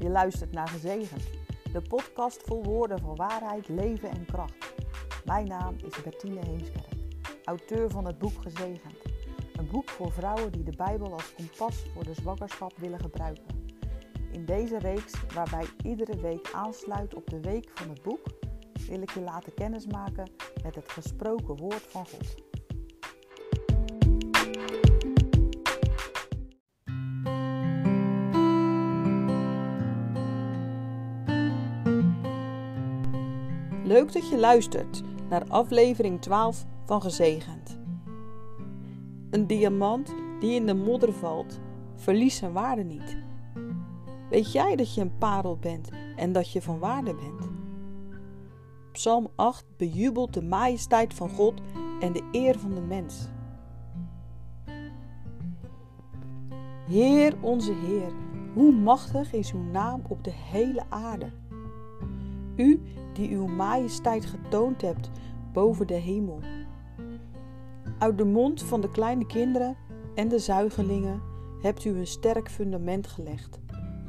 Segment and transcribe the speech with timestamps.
[0.00, 1.22] Je luistert naar Gezegend,
[1.72, 4.74] de podcast vol woorden van waarheid, leven en kracht.
[5.24, 6.94] Mijn naam is Bertine Heemskerk,
[7.44, 8.94] auteur van het boek Gezegend.
[9.52, 13.68] Een boek voor vrouwen die de Bijbel als kompas voor de zwangerschap willen gebruiken.
[14.32, 18.26] In deze reeks, waarbij iedere week aansluit op de week van het boek,
[18.88, 20.30] wil ik je laten kennismaken
[20.62, 22.49] met het gesproken woord van God.
[33.90, 37.78] Leuk dat je luistert naar aflevering 12 van Gezegend.
[39.30, 41.60] Een diamant die in de modder valt,
[41.94, 43.16] verliest zijn waarde niet.
[44.28, 47.50] Weet jij dat je een parel bent en dat je van waarde bent?
[48.92, 51.60] Psalm 8 bejubelt de majesteit van God
[52.00, 53.28] en de eer van de mens.
[56.86, 58.12] Heer onze Heer,
[58.54, 61.32] hoe machtig is uw naam op de hele aarde.
[62.60, 62.80] U
[63.12, 65.10] die uw majesteit getoond hebt
[65.52, 66.40] boven de hemel.
[67.98, 69.76] Uit de mond van de kleine kinderen
[70.14, 71.22] en de zuigelingen
[71.62, 73.60] hebt u een sterk fundament gelegd,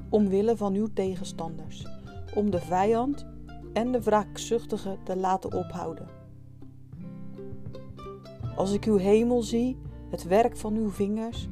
[0.09, 1.87] omwille van uw tegenstanders,
[2.35, 3.25] om de vijand
[3.73, 6.07] en de wraakzuchtige te laten ophouden.
[8.55, 9.77] Als ik uw hemel zie,
[10.09, 11.47] het werk van uw vingers,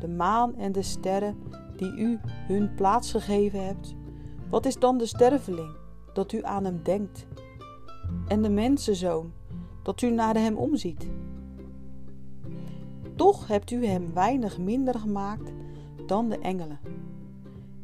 [0.00, 1.36] de maan en de sterren
[1.76, 3.94] die u hun plaats gegeven hebt,
[4.50, 5.84] wat is dan de sterveling
[6.16, 7.26] dat u aan hem denkt,
[8.28, 9.32] en de mensenzoon
[9.82, 11.08] dat u naar hem omziet?
[13.14, 15.52] Toch hebt u hem weinig minder gemaakt
[16.06, 16.78] dan de engelen,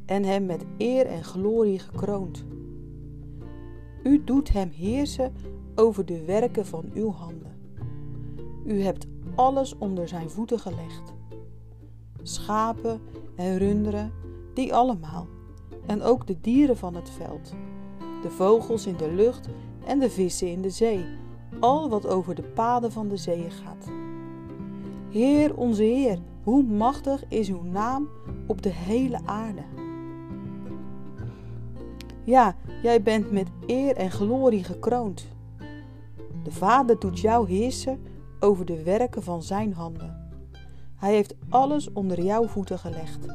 [0.06, 2.44] en hem met eer en glorie gekroond.
[4.02, 5.32] U doet hem heersen
[5.74, 7.56] over de werken van uw handen.
[8.64, 11.12] U hebt alles onder zijn voeten gelegd.
[12.22, 13.00] Schapen
[13.36, 14.12] en runderen,
[14.54, 15.26] die allemaal,
[15.86, 17.54] en ook de dieren van het veld,
[18.22, 19.48] de vogels in de lucht
[19.86, 21.04] en de vissen in de zee,
[21.60, 23.90] al wat over de paden van de zee gaat.
[25.10, 28.08] Heer onze Heer, hoe machtig is uw naam
[28.46, 29.62] op de hele aarde.
[32.24, 35.26] Ja, jij bent met eer en glorie gekroond.
[36.42, 38.00] De Vader doet jou heersen
[38.40, 40.30] over de werken van zijn handen.
[40.96, 43.26] Hij heeft alles onder jouw voeten gelegd.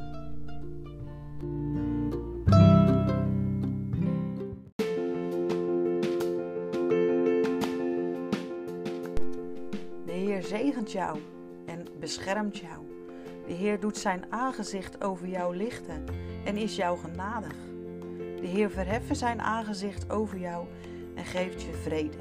[10.37, 11.19] Heer zegent jou
[11.65, 12.85] en beschermt jou.
[13.47, 16.05] De Heer doet zijn aangezicht over jou lichten
[16.45, 17.55] en is jou genadig.
[18.41, 20.65] De Heer verheffen zijn aangezicht over jou
[21.15, 22.17] en geeft je vrede.